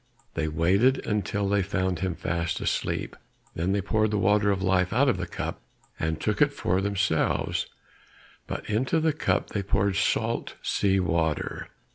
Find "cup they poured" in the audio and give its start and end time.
9.13-9.95